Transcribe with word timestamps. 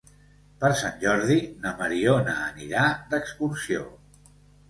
Per 0.61 0.69
Sant 0.77 0.95
Jordi 1.01 1.35
na 1.65 1.73
Mariona 1.81 2.35
anirà 2.47 2.85
d'excursió. 3.13 3.85